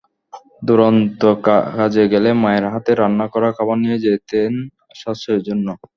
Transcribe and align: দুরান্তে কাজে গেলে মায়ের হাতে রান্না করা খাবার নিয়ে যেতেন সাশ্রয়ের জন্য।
দুরান্তে 0.67 1.29
কাজে 1.75 2.03
গেলে 2.13 2.29
মায়ের 2.41 2.65
হাতে 2.73 2.91
রান্না 2.93 3.25
করা 3.33 3.49
খাবার 3.57 3.77
নিয়ে 3.83 3.97
যেতেন 4.05 4.51
সাশ্রয়ের 4.95 5.41
জন্য। 5.47 5.67